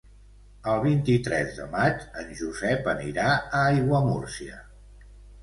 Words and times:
El 0.69 0.79
vint-i-tres 0.85 1.51
de 1.57 1.67
maig 1.73 2.01
en 2.23 2.33
Josep 2.41 2.91
anirà 2.95 3.29
a 3.35 3.61
Aiguamúrcia. 3.61 4.59